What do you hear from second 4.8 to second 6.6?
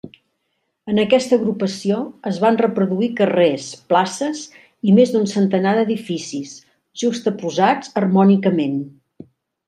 i més d'un centenar d'edificis,